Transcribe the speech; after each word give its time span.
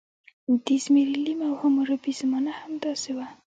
د 0.65 0.67
زیمري 0.83 1.15
لیم 1.25 1.39
او 1.49 1.53
حموربي 1.61 2.11
زمانه 2.21 2.51
همداسې 2.61 3.09
وه. 3.17 3.27